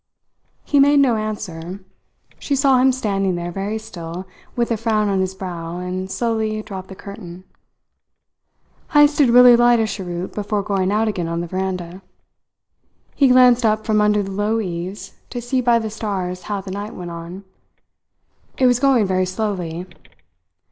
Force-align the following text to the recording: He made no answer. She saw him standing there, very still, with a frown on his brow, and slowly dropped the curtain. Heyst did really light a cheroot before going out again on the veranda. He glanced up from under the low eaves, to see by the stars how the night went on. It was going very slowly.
He 0.63 0.79
made 0.79 0.99
no 0.99 1.15
answer. 1.15 1.79
She 2.39 2.55
saw 2.55 2.79
him 2.79 2.91
standing 2.91 3.35
there, 3.35 3.51
very 3.51 3.77
still, 3.77 4.25
with 4.55 4.71
a 4.71 4.75
frown 4.75 5.09
on 5.09 5.19
his 5.19 5.35
brow, 5.35 5.77
and 5.77 6.09
slowly 6.09 6.59
dropped 6.63 6.87
the 6.87 6.95
curtain. 6.95 7.43
Heyst 8.95 9.19
did 9.19 9.29
really 9.29 9.55
light 9.55 9.79
a 9.79 9.85
cheroot 9.85 10.33
before 10.33 10.63
going 10.63 10.91
out 10.91 11.07
again 11.07 11.27
on 11.27 11.41
the 11.41 11.45
veranda. 11.45 12.01
He 13.13 13.27
glanced 13.27 13.63
up 13.63 13.85
from 13.85 14.01
under 14.01 14.23
the 14.23 14.31
low 14.31 14.59
eaves, 14.59 15.13
to 15.29 15.39
see 15.39 15.61
by 15.61 15.77
the 15.77 15.91
stars 15.91 16.41
how 16.49 16.61
the 16.61 16.71
night 16.71 16.95
went 16.95 17.11
on. 17.11 17.43
It 18.57 18.65
was 18.65 18.79
going 18.79 19.05
very 19.05 19.27
slowly. 19.27 19.85